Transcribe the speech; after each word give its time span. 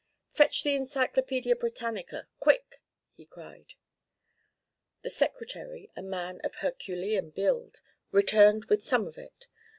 "Fetch 0.33 0.63
the 0.63 0.71
Encyclopædia 0.75 1.59
Britannica, 1.59 2.27
quick!" 2.39 2.81
he 3.13 3.23
cried. 3.27 3.75
The 5.03 5.11
secretary, 5.11 5.91
a 5.95 6.01
man 6.01 6.41
of 6.43 6.55
herculean 6.55 7.29
build, 7.29 7.81
returned 8.11 8.65
with 8.65 8.83
some 8.83 9.05
of 9.05 9.19
it. 9.19 9.45